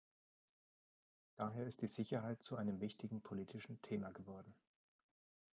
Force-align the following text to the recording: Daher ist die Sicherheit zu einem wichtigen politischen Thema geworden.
Daher 1.35 1.67
ist 1.67 1.83
die 1.83 1.87
Sicherheit 1.87 2.41
zu 2.41 2.55
einem 2.55 2.81
wichtigen 2.81 3.21
politischen 3.21 3.79
Thema 3.83 4.09
geworden. 4.09 4.55